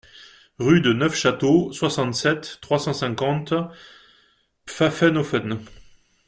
[0.57, 3.53] Rue de Neufchâteau, soixante-sept, trois cent cinquante
[4.65, 5.59] Pfaffenhoffen